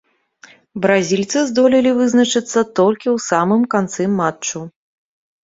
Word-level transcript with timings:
Бразільцы 0.85 1.39
здолелі 1.49 1.91
вызначыцца 1.99 2.59
толькі 2.81 3.07
ў 3.15 3.17
самым 3.29 3.61
канцы 3.77 4.09
матчу. 4.19 4.65